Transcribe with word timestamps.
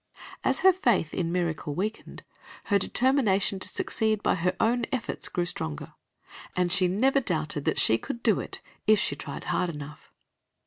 As 0.43 0.61
her 0.61 0.73
faith 0.73 1.13
in 1.13 1.31
miracle 1.31 1.75
weakened, 1.75 2.23
her 2.63 2.79
determination 2.79 3.59
to 3.59 3.67
succeed 3.67 4.23
by 4.23 4.33
her 4.33 4.55
own 4.59 4.87
efforts 4.91 5.29
grew 5.29 5.45
stronger, 5.45 5.93
and 6.55 6.71
she 6.73 6.87
never 6.87 7.19
doubted 7.19 7.65
that 7.65 7.79
she 7.79 7.99
could 7.99 8.23
do 8.23 8.39
it 8.39 8.61
if 8.87 8.97
she 8.97 9.15
tried 9.15 9.43
hard 9.43 9.69
enough. 9.69 10.11